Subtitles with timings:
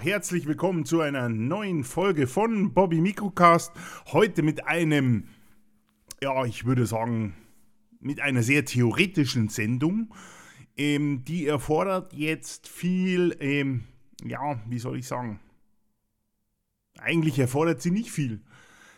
[0.00, 3.72] Herzlich willkommen zu einer neuen Folge von Bobby Microcast.
[4.12, 5.28] Heute mit einem,
[6.22, 7.34] ja, ich würde sagen,
[8.00, 10.12] mit einer sehr theoretischen Sendung.
[10.76, 13.84] Ähm, die erfordert jetzt viel, ähm,
[14.24, 15.40] ja, wie soll ich sagen?
[16.98, 18.40] Eigentlich erfordert sie nicht viel.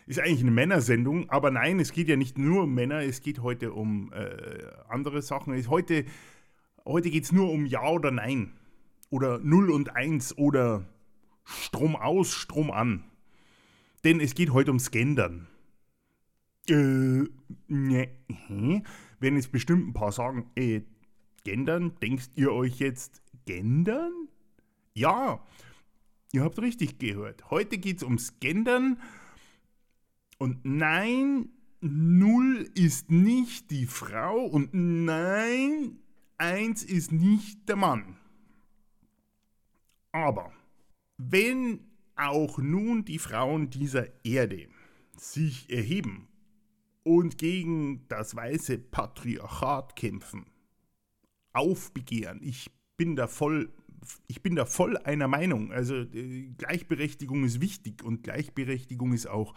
[0.06, 3.42] Ist eigentlich eine Männersendung, aber nein, es geht ja nicht nur um Männer, es geht
[3.42, 5.54] heute um äh, andere Sachen.
[5.68, 6.04] Heute,
[6.84, 8.52] heute geht es nur um Ja oder Nein.
[9.16, 10.84] Oder 0 und 1 oder
[11.42, 13.02] Strom aus, Strom an.
[14.04, 15.46] Denn es geht heute ums Gendern.
[16.68, 17.24] Äh,
[17.66, 18.10] ne,
[19.18, 20.82] wenn jetzt bestimmt ein paar sagen, äh,
[21.44, 24.12] gendern, denkst ihr euch jetzt gendern?
[24.92, 25.42] Ja,
[26.32, 27.48] ihr habt richtig gehört.
[27.48, 29.00] Heute geht es ums Gendern.
[30.36, 31.48] Und nein,
[31.80, 36.00] null ist nicht die Frau und nein,
[36.36, 38.18] eins ist nicht der Mann.
[40.16, 40.50] Aber
[41.18, 41.80] wenn
[42.16, 44.66] auch nun die Frauen dieser Erde
[45.14, 46.26] sich erheben
[47.02, 50.46] und gegen das weiße Patriarchat kämpfen,
[51.52, 53.70] aufbegehren, ich bin da voll,
[54.26, 55.70] ich bin da voll einer Meinung.
[55.70, 59.52] Also äh, Gleichberechtigung ist wichtig und Gleichberechtigung ist auch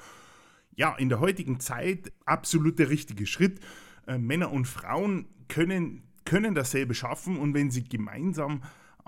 [0.76, 3.62] ja in der heutigen Zeit absolut der richtige Schritt.
[4.08, 8.62] Äh, Männer und Frauen können, können dasselbe schaffen und wenn sie gemeinsam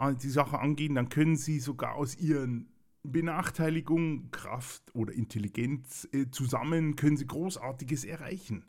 [0.09, 2.67] die Sache angehen, dann können sie sogar aus ihren
[3.03, 8.65] Benachteiligungen, Kraft oder Intelligenz äh, zusammen, können sie Großartiges erreichen.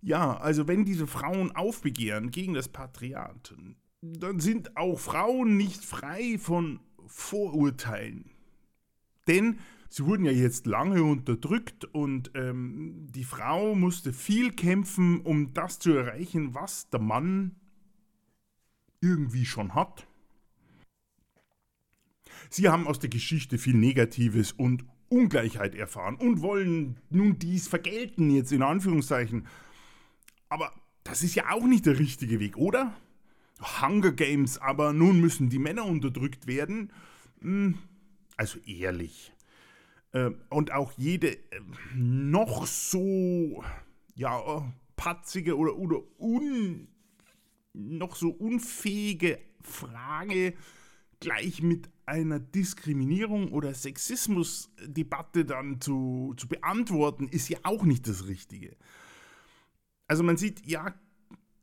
[0.00, 3.54] Ja, also wenn diese Frauen aufbegehren gegen das Patriarchat,
[4.00, 8.30] dann sind auch Frauen nicht frei von Vorurteilen.
[9.28, 9.58] Denn
[9.88, 15.78] sie wurden ja jetzt lange unterdrückt und ähm, die Frau musste viel kämpfen, um das
[15.78, 17.54] zu erreichen, was der Mann
[19.00, 20.08] irgendwie schon hat.
[22.52, 28.30] Sie haben aus der Geschichte viel Negatives und Ungleichheit erfahren und wollen nun dies vergelten,
[28.30, 29.46] jetzt in Anführungszeichen.
[30.50, 30.70] Aber
[31.02, 32.94] das ist ja auch nicht der richtige Weg, oder?
[33.80, 36.92] Hunger Games, aber nun müssen die Männer unterdrückt werden.
[37.40, 37.78] Hm,
[38.36, 39.32] also ehrlich.
[40.12, 41.40] Äh, und auch jede äh,
[41.94, 43.64] noch so,
[44.14, 46.88] ja, patzige oder, oder un,
[47.72, 50.52] noch so unfähige Frage
[51.22, 58.26] gleich mit einer Diskriminierung oder Sexismusdebatte dann zu, zu beantworten, ist ja auch nicht das
[58.26, 58.76] Richtige.
[60.08, 60.94] Also man sieht, ja,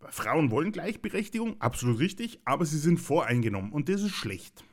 [0.10, 4.64] Frauen wollen Gleichberechtigung, absolut richtig, aber sie sind voreingenommen und das ist schlecht.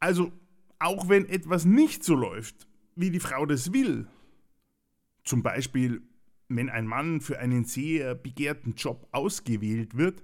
[0.00, 0.32] Also,
[0.80, 4.08] auch wenn etwas nicht so läuft, wie die Frau das will,
[5.22, 6.02] zum Beispiel,
[6.48, 10.20] wenn ein Mann für einen sehr begehrten Job ausgewählt wird,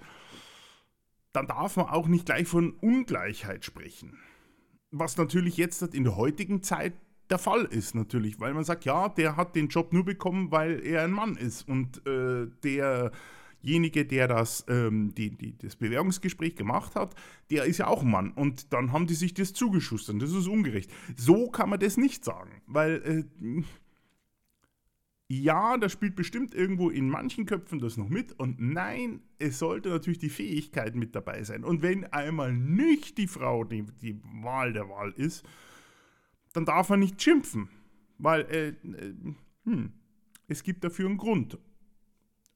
[1.36, 4.18] dann darf man auch nicht gleich von Ungleichheit sprechen.
[4.90, 6.94] Was natürlich jetzt in der heutigen Zeit
[7.28, 10.84] der Fall ist, natürlich, weil man sagt, ja, der hat den Job nur bekommen, weil
[10.84, 16.94] er ein Mann ist und äh, derjenige, der das, ähm, die, die, das Bewerbungsgespräch gemacht
[16.94, 17.14] hat,
[17.50, 20.22] der ist ja auch ein Mann und dann haben die sich das zugeschustert.
[20.22, 20.90] Das ist ungerecht.
[21.16, 23.62] So kann man das nicht sagen, weil äh,
[25.28, 28.32] ja, das spielt bestimmt irgendwo in manchen Köpfen das noch mit.
[28.38, 31.64] Und nein, es sollte natürlich die Fähigkeit mit dabei sein.
[31.64, 35.44] Und wenn einmal nicht die Frau die, die Wahl der Wahl ist,
[36.52, 37.68] dann darf man nicht schimpfen.
[38.18, 39.14] Weil äh, äh,
[39.64, 39.92] hm,
[40.46, 41.58] es gibt dafür einen Grund.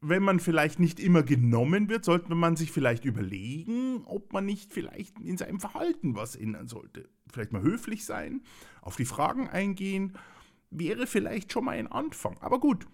[0.00, 4.72] Wenn man vielleicht nicht immer genommen wird, sollte man sich vielleicht überlegen, ob man nicht
[4.72, 7.08] vielleicht in seinem Verhalten was ändern sollte.
[7.30, 8.42] Vielleicht mal höflich sein,
[8.80, 10.16] auf die Fragen eingehen
[10.70, 12.38] wäre vielleicht schon mal ein Anfang.
[12.40, 12.86] Aber gut.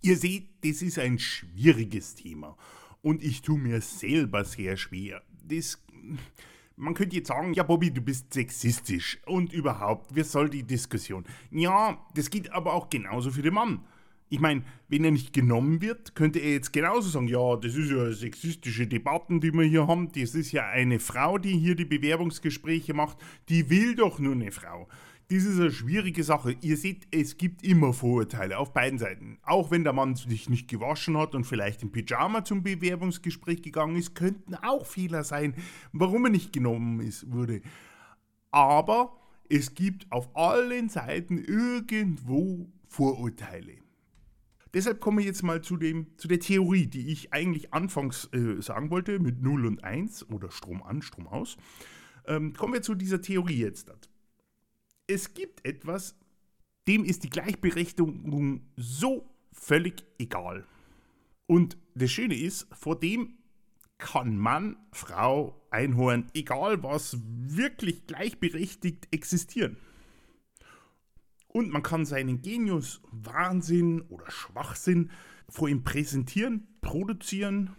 [0.00, 2.56] Ihr seht, das ist ein schwieriges Thema.
[3.02, 5.22] Und ich tue mir selber sehr schwer.
[5.44, 5.82] Das,
[6.76, 9.18] man könnte jetzt sagen, ja Bobby, du bist sexistisch.
[9.26, 11.24] Und überhaupt, wie soll die Diskussion?
[11.50, 13.84] Ja, das geht aber auch genauso für den Mann.
[14.30, 17.90] Ich meine, wenn er nicht genommen wird, könnte er jetzt genauso sagen, ja, das ist
[17.90, 20.12] ja sexistische Debatten, die wir hier haben.
[20.12, 23.16] Das ist ja eine Frau, die hier die Bewerbungsgespräche macht.
[23.48, 24.86] Die will doch nur eine Frau
[25.30, 26.56] das ist eine schwierige Sache.
[26.62, 29.38] Ihr seht, es gibt immer Vorurteile auf beiden Seiten.
[29.42, 33.96] Auch wenn der Mann sich nicht gewaschen hat und vielleicht im Pyjama zum Bewerbungsgespräch gegangen
[33.96, 35.54] ist, könnten auch Fehler sein,
[35.92, 37.60] warum er nicht genommen ist, wurde.
[38.50, 39.20] Aber
[39.50, 43.74] es gibt auf allen Seiten irgendwo Vorurteile.
[44.72, 48.62] Deshalb komme ich jetzt mal zu, dem, zu der Theorie, die ich eigentlich anfangs äh,
[48.62, 51.58] sagen wollte, mit 0 und 1 oder Strom an, Strom aus.
[52.26, 53.90] Ähm, kommen wir zu dieser Theorie jetzt
[55.08, 56.14] es gibt etwas,
[56.86, 60.64] dem ist die Gleichberechtigung so völlig egal.
[61.46, 63.38] Und das Schöne ist, vor dem
[63.96, 69.76] kann Mann, Frau, Einhorn, egal was, wirklich gleichberechtigt existieren.
[71.48, 75.10] Und man kann seinen Genius, Wahnsinn oder Schwachsinn
[75.48, 77.74] vor ihm präsentieren, produzieren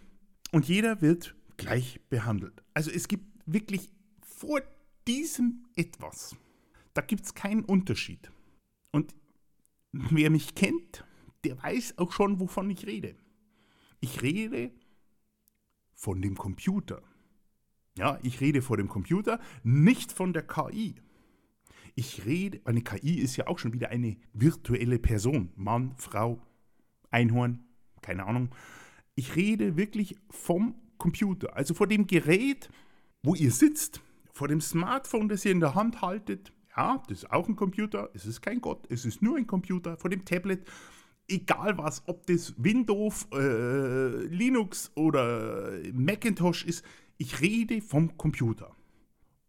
[0.50, 2.62] und jeder wird gleich behandelt.
[2.74, 3.88] Also es gibt wirklich
[4.20, 4.60] vor
[5.06, 6.36] diesem etwas,
[6.94, 8.30] da gibt es keinen Unterschied.
[8.92, 9.14] Und
[9.92, 11.04] wer mich kennt,
[11.44, 13.16] der weiß auch schon, wovon ich rede.
[14.00, 14.72] Ich rede
[15.94, 17.02] von dem Computer.
[17.96, 20.94] Ja, ich rede vor dem Computer, nicht von der KI.
[21.94, 25.52] Ich rede, eine KI ist ja auch schon wieder eine virtuelle Person.
[25.56, 26.40] Mann, Frau,
[27.10, 27.64] Einhorn,
[28.00, 28.54] keine Ahnung.
[29.14, 32.70] Ich rede wirklich vom Computer, also vor dem Gerät,
[33.22, 34.00] wo ihr sitzt,
[34.32, 36.52] vor dem Smartphone, das ihr in der Hand haltet.
[36.80, 39.98] Ja, das ist auch ein Computer, es ist kein Gott, es ist nur ein Computer,
[39.98, 40.66] vor dem Tablet.
[41.28, 46.82] Egal was, ob das Windows, äh, Linux oder Macintosh ist,
[47.18, 48.74] ich rede vom Computer.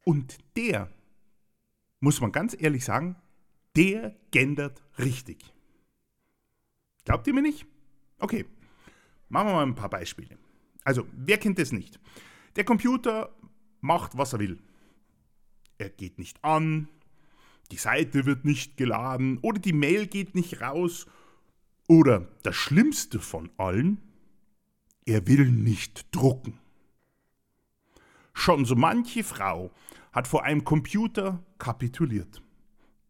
[0.04, 0.92] Und der
[2.01, 3.16] muss man ganz ehrlich sagen,
[3.78, 5.54] der gendert richtig.
[7.06, 7.66] Glaubt ihr mir nicht?
[8.19, 8.44] Okay,
[9.30, 10.38] machen wir mal ein paar Beispiele.
[10.83, 11.98] Also, wer kennt das nicht?
[12.57, 13.33] Der Computer
[13.80, 14.60] macht, was er will.
[15.78, 16.89] Er geht nicht an,
[17.71, 21.07] die Seite wird nicht geladen oder die Mail geht nicht raus
[21.88, 24.00] oder das Schlimmste von allen,
[25.06, 26.59] er will nicht drucken.
[28.33, 29.71] Schon so manche Frau
[30.12, 32.41] hat vor einem Computer kapituliert.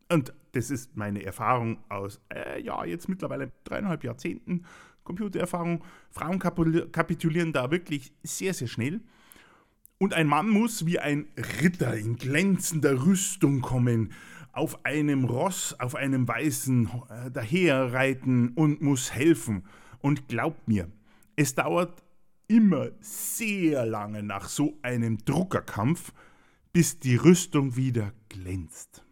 [0.10, 4.66] Und das ist meine Erfahrung aus, äh, ja, jetzt mittlerweile dreieinhalb Jahrzehnten
[5.04, 5.84] Computererfahrung.
[6.10, 9.02] Frauen kapitulieren da wirklich sehr, sehr schnell.
[9.98, 11.28] Und ein Mann muss wie ein
[11.62, 14.12] Ritter in glänzender Rüstung kommen,
[14.52, 19.66] auf einem Ross, auf einem Weißen äh, daherreiten und muss helfen.
[20.00, 20.92] Und glaubt mir,
[21.36, 22.04] es dauert
[22.48, 26.12] immer sehr lange nach so einem Druckerkampf,
[26.74, 29.06] bis die Rüstung wieder glänzt.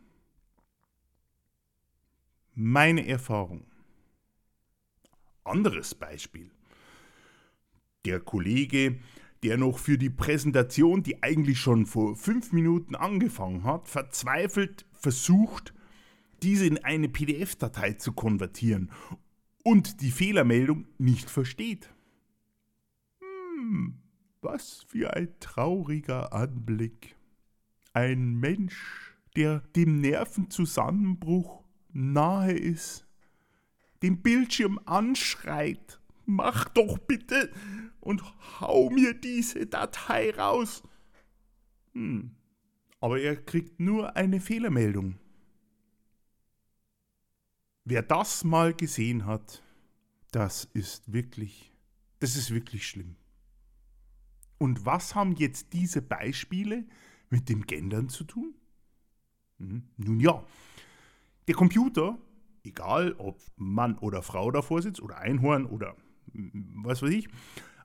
[2.53, 3.65] Meine Erfahrung.
[5.45, 6.51] Anderes Beispiel.
[8.05, 8.99] Der Kollege,
[9.43, 15.73] der noch für die Präsentation, die eigentlich schon vor fünf Minuten angefangen hat, verzweifelt versucht,
[16.43, 18.91] diese in eine PDF-Datei zu konvertieren
[19.63, 21.93] und die Fehlermeldung nicht versteht.
[23.19, 23.99] Hm,
[24.41, 27.15] was für ein trauriger Anblick
[27.93, 33.05] ein Mensch, der dem Nervenzusammenbruch nahe ist,
[34.01, 35.98] den Bildschirm anschreit,
[36.29, 37.51] mach doch bitte
[37.99, 38.23] und
[38.61, 40.83] hau mir diese Datei raus.
[41.93, 42.35] Hm.
[43.01, 45.17] Aber er kriegt nur eine Fehlermeldung.
[47.85, 49.63] Wer das mal gesehen hat,
[50.31, 51.73] das ist wirklich,
[52.19, 53.15] das ist wirklich schlimm.
[54.57, 56.85] Und was haben jetzt diese Beispiele
[57.29, 58.53] mit dem Gendern zu tun?
[59.57, 60.45] Hm, nun ja,
[61.47, 62.19] der Computer,
[62.63, 65.95] egal ob Mann oder Frau davor sitzt oder Einhorn oder
[66.33, 67.27] was weiß ich,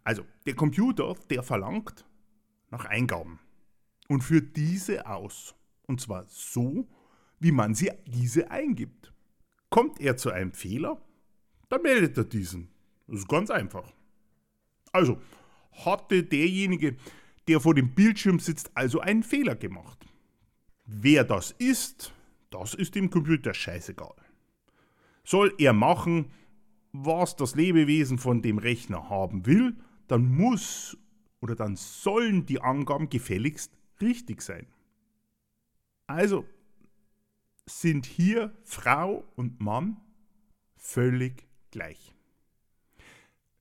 [0.02, 2.06] also der Computer, der verlangt
[2.70, 3.38] nach Eingaben
[4.08, 5.54] und führt diese aus.
[5.86, 6.86] Und zwar so,
[7.40, 9.12] wie man sie diese eingibt.
[9.70, 11.00] Kommt er zu einem Fehler,
[11.68, 12.68] dann meldet er diesen.
[13.06, 13.92] Das ist ganz einfach.
[14.92, 15.20] Also,
[15.72, 16.96] hatte derjenige,
[17.48, 20.06] der vor dem Bildschirm sitzt, also einen Fehler gemacht.
[20.86, 22.14] Wer das ist,
[22.50, 24.14] das ist dem Computer scheißegal.
[25.24, 26.30] Soll er machen,
[26.96, 30.96] was das Lebewesen von dem Rechner haben will, dann muss
[31.40, 34.68] oder dann sollen die Angaben gefälligst richtig sein.
[36.06, 36.46] Also
[37.66, 40.00] sind hier Frau und Mann
[40.76, 42.14] völlig gleich.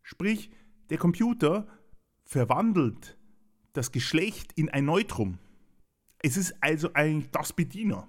[0.03, 0.51] Sprich,
[0.91, 1.67] der Computer
[2.25, 3.17] verwandelt
[3.73, 5.39] das Geschlecht in ein Neutrum.
[6.19, 8.07] Es ist also eigentlich das Bediener.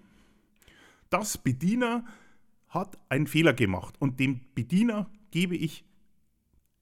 [1.08, 2.04] Das Bediener
[2.74, 5.84] hat einen Fehler gemacht und dem Bediener gebe ich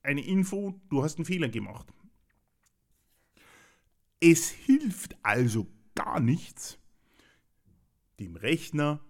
[0.02, 1.92] eine Info, du hast einen Fehler gemacht.
[4.20, 6.78] Es hilft also gar nichts,
[8.18, 9.00] dem Rechner,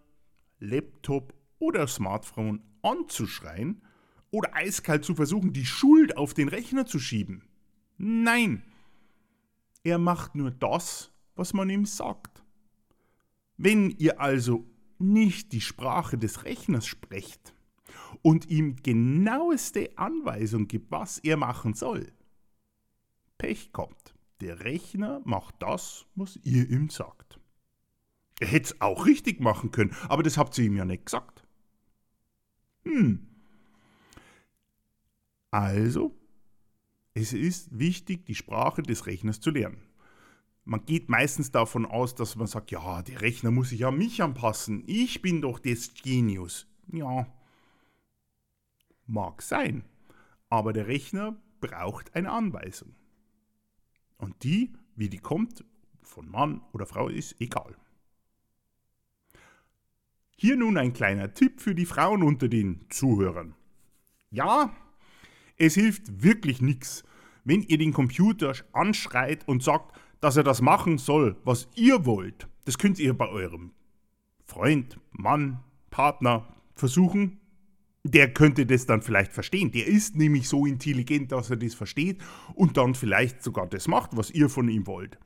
[0.58, 3.82] Laptop oder Smartphone anzuschreien
[4.30, 7.44] oder eiskalt zu versuchen, die Schuld auf den Rechner zu schieben.
[7.98, 8.62] Nein,
[9.84, 12.42] er macht nur das, was man ihm sagt.
[13.56, 14.66] Wenn ihr also
[15.02, 17.54] nicht die Sprache des Rechners sprecht
[18.22, 22.12] und ihm genaueste Anweisung gibt, was er machen soll,
[23.38, 24.14] Pech kommt.
[24.40, 27.40] Der Rechner macht das, was ihr ihm sagt.
[28.40, 31.44] Er hätte es auch richtig machen können, aber das habt ihr ihm ja nicht gesagt.
[32.84, 33.26] Hm.
[35.50, 36.16] Also
[37.14, 39.82] Es ist wichtig, die Sprache des Rechners zu lernen.
[40.64, 44.22] Man geht meistens davon aus, dass man sagt, ja, der Rechner muss sich an mich
[44.22, 44.84] anpassen.
[44.86, 46.68] Ich bin doch das Genius.
[46.92, 47.26] Ja,
[49.06, 49.84] mag sein.
[50.48, 52.94] Aber der Rechner braucht eine Anweisung.
[54.18, 55.64] Und die, wie die kommt,
[56.02, 57.76] von Mann oder Frau, ist egal.
[60.36, 63.54] Hier nun ein kleiner Tipp für die Frauen unter den Zuhörern.
[64.30, 64.74] Ja,
[65.56, 67.04] es hilft wirklich nichts,
[67.44, 72.48] wenn ihr den Computer anschreit und sagt, dass er das machen soll, was ihr wollt.
[72.64, 73.72] Das könnt ihr bei eurem
[74.44, 75.58] Freund, Mann,
[75.90, 77.40] Partner versuchen.
[78.04, 79.72] Der könnte das dann vielleicht verstehen.
[79.72, 82.22] Der ist nämlich so intelligent, dass er das versteht
[82.54, 85.18] und dann vielleicht sogar das macht, was ihr von ihm wollt.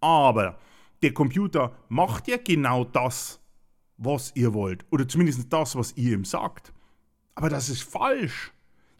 [0.00, 0.58] Aber
[1.02, 3.40] der Computer macht ja genau das,
[3.98, 4.84] was ihr wollt.
[4.90, 6.72] Oder zumindest das, was ihr ihm sagt.
[7.36, 8.52] Aber das ist falsch.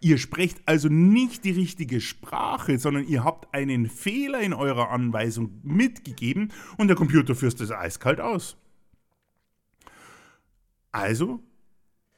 [0.05, 5.61] Ihr sprecht also nicht die richtige Sprache, sondern ihr habt einen Fehler in eurer Anweisung
[5.63, 8.59] mitgegeben und der Computer führt es eiskalt aus.
[10.93, 11.41] Also,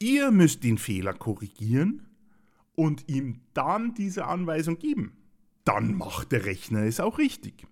[0.01, 2.05] ihr müsst den Fehler korrigieren
[2.75, 5.17] und ihm dann diese Anweisung geben.
[5.63, 7.69] Dann macht der Rechner es auch richtig.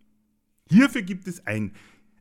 [0.71, 1.73] Hierfür gibt es ein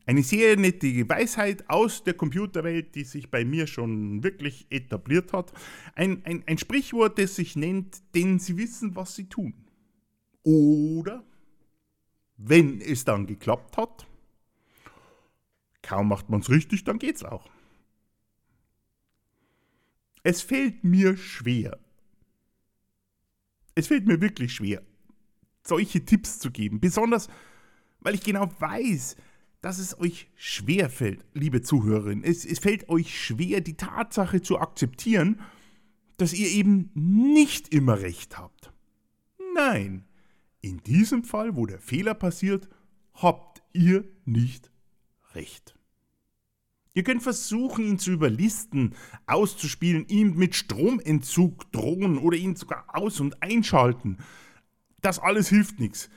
[0.06, 5.54] eine sehr nette Weisheit aus der Computerwelt, die sich bei mir schon wirklich etabliert hat.
[5.96, 9.54] Ein, ein, ein Sprichwort, das sich nennt, denn sie wissen, was sie tun.
[10.44, 11.24] Oder,
[12.38, 14.06] wenn es dann geklappt hat,
[15.82, 17.50] kaum macht man es richtig, dann geht's auch.
[20.24, 21.80] Es fällt mir schwer.
[23.76, 24.84] Es fällt mir wirklich schwer,
[25.64, 26.80] solche Tipps zu geben.
[26.80, 27.28] Besonders,
[28.00, 29.16] weil ich genau weiß,
[29.64, 32.22] dass es euch schwer fällt, liebe Zuhörerin.
[32.22, 35.40] Es, es fällt euch schwer, die Tatsache zu akzeptieren,
[36.18, 38.74] dass ihr eben nicht immer recht habt.
[39.56, 40.04] Nein,
[40.60, 42.68] in diesem Fall, wo der Fehler passiert,
[43.14, 44.70] habt ihr nicht
[45.34, 45.76] recht.
[46.94, 48.96] Ihr könnt versuchen, ihn zu überlisten,
[49.28, 54.18] auszuspielen, ihm mit Stromentzug drohen oder ihn sogar aus- und einschalten.
[55.00, 56.10] Das alles hilft nichts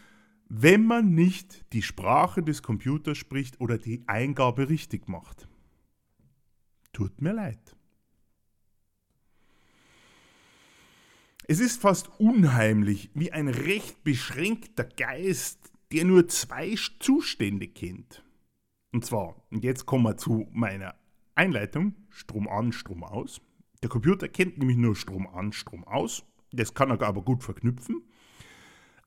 [0.48, 5.48] wenn man nicht die Sprache des Computers spricht oder die Eingabe richtig macht.
[6.92, 7.76] Tut mir leid.
[11.48, 18.24] Es ist fast unheimlich, wie ein recht beschränkter Geist, der nur zwei Zustände kennt.
[18.92, 20.96] Und zwar, und jetzt kommen wir zu meiner
[21.34, 23.40] Einleitung, Strom an, Strom aus.
[23.82, 26.24] Der Computer kennt nämlich nur Strom an, Strom aus.
[26.50, 28.02] Das kann er aber gut verknüpfen.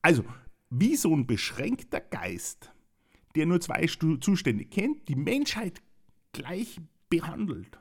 [0.00, 0.24] Also,
[0.70, 2.72] wie so ein beschränkter Geist,
[3.34, 5.82] der nur zwei Zustände kennt, die Menschheit
[6.32, 7.78] gleich behandelt.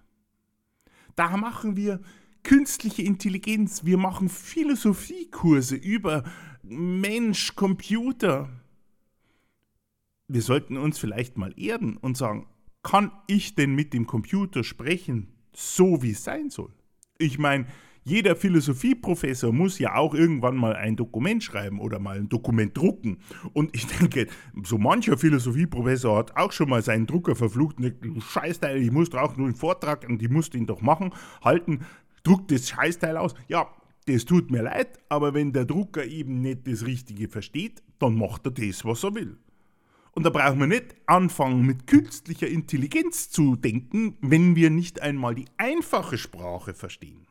[1.15, 2.01] Da machen wir
[2.43, 6.24] künstliche Intelligenz, wir machen Philosophiekurse über
[6.63, 8.50] Mensch, Computer.
[10.27, 12.48] Wir sollten uns vielleicht mal erden und sagen,
[12.81, 16.74] kann ich denn mit dem Computer sprechen, so wie es sein soll?
[17.17, 17.67] Ich meine,
[18.10, 23.20] jeder Philosophieprofessor muss ja auch irgendwann mal ein Dokument schreiben oder mal ein Dokument drucken.
[23.54, 24.28] Und ich denke,
[24.63, 27.78] so mancher Philosophieprofessor hat auch schon mal seinen Drucker verflucht.
[28.20, 31.12] Scheißteil, ich muss auch nur einen Vortrag und ich muss den doch machen,
[31.44, 31.86] halten,
[32.24, 33.36] druckt das Scheißteil aus.
[33.48, 33.68] Ja,
[34.08, 38.46] das tut mir leid, aber wenn der Drucker eben nicht das Richtige versteht, dann macht
[38.46, 39.38] er das, was er will.
[40.13, 45.36] Und da brauchen wir nicht anfangen, mit künstlicher Intelligenz zu denken, wenn wir nicht einmal
[45.36, 47.29] die einfache Sprache verstehen.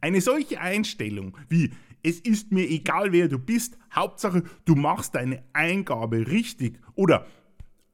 [0.00, 5.44] Eine solche Einstellung wie es ist mir egal, wer du bist, Hauptsache du machst deine
[5.52, 7.26] Eingabe richtig oder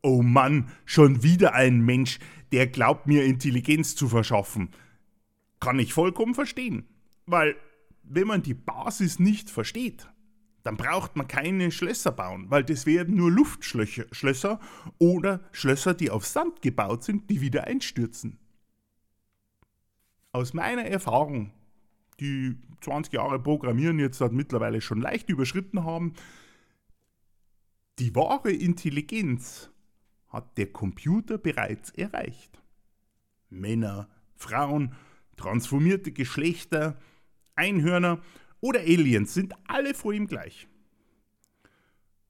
[0.02, 2.18] oh Mann, schon wieder ein Mensch,
[2.52, 4.70] der glaubt mir Intelligenz zu verschaffen,
[5.60, 6.88] kann ich vollkommen verstehen.
[7.26, 7.56] Weil
[8.02, 10.08] wenn man die Basis nicht versteht,
[10.62, 14.60] dann braucht man keine Schlösser bauen, weil das werden nur Luftschlösser
[14.98, 18.38] oder Schlösser, die auf Sand gebaut sind, die wieder einstürzen.
[20.32, 21.52] Aus meiner Erfahrung,
[22.20, 26.14] die 20 Jahre Programmieren jetzt halt mittlerweile schon leicht überschritten haben,
[27.98, 29.70] die wahre Intelligenz
[30.28, 32.62] hat der Computer bereits erreicht.
[33.48, 34.94] Männer, Frauen,
[35.36, 37.00] transformierte Geschlechter,
[37.54, 38.20] Einhörner
[38.60, 40.68] oder Aliens sind alle vor ihm gleich.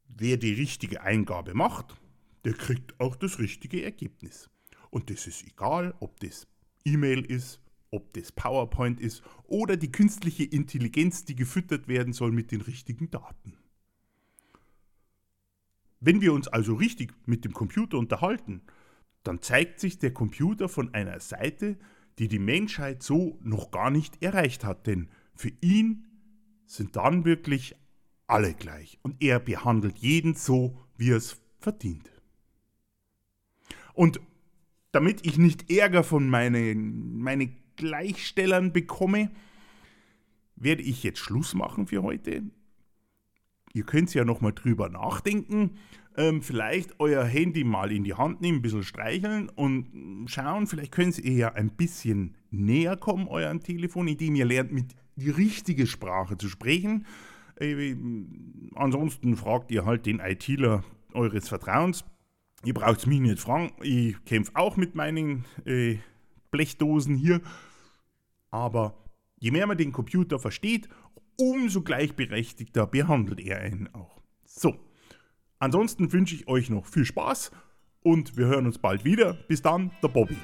[0.06, 1.96] Wer die richtige Eingabe macht,
[2.44, 4.48] der kriegt auch das richtige Ergebnis.
[4.90, 6.46] Und das ist egal, ob das
[6.84, 12.52] E-Mail ist, ob das PowerPoint ist oder die künstliche Intelligenz, die gefüttert werden soll mit
[12.52, 13.54] den richtigen Daten.
[16.00, 18.62] Wenn wir uns also richtig mit dem Computer unterhalten,
[19.24, 21.76] dann zeigt sich der Computer von einer Seite,
[22.18, 26.06] die die Menschheit so noch gar nicht erreicht hat, denn für ihn
[26.66, 27.74] sind dann wirklich
[28.26, 32.10] alle gleich und er behandelt jeden so, wie er es verdient.
[33.94, 34.20] Und
[34.92, 39.30] damit ich nicht Ärger von meinen, meine Gleichstellern bekomme,
[40.56, 42.42] werde ich jetzt Schluss machen für heute.
[43.72, 45.78] Ihr könnt ja nochmal drüber nachdenken.
[46.16, 50.66] Ähm, vielleicht euer Handy mal in die Hand nehmen, ein bisschen streicheln und schauen.
[50.66, 55.30] Vielleicht könnt ihr ja ein bisschen näher kommen, eurem Telefon, indem ihr lernt, mit die
[55.30, 57.06] richtige Sprache zu sprechen.
[57.60, 57.94] Äh,
[58.74, 60.82] ansonsten fragt ihr halt den ITler
[61.14, 62.04] eures Vertrauens.
[62.64, 63.70] Ihr braucht es mich nicht fragen.
[63.82, 65.98] Ich kämpfe auch mit meinen äh,
[66.50, 67.40] Blechdosen hier.
[68.50, 69.04] Aber
[69.36, 70.88] je mehr man den Computer versteht,
[71.36, 74.20] umso gleichberechtigter behandelt er einen auch.
[74.44, 74.74] So,
[75.58, 77.52] ansonsten wünsche ich euch noch viel Spaß
[78.00, 79.34] und wir hören uns bald wieder.
[79.34, 80.36] Bis dann, der Bobby.